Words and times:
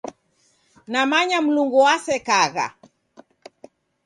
Namanya 0.93 1.37
Mlungu 1.45 1.77
wasekagha. 1.87 2.67